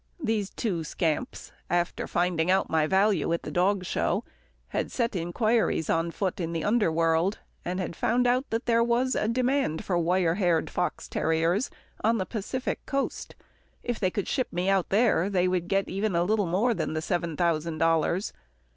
[0.19, 4.23] These two scamps, after finding out my value at the dog show,
[4.69, 9.13] had set enquiries on foot in the underworld, and had found out that there was
[9.13, 11.69] a demand for wire haired fox terriers
[12.03, 13.35] on the Pacific Coast.
[13.83, 16.93] If they could ship me out there, they would get even a little more than
[16.93, 18.33] the seven thousand dollars.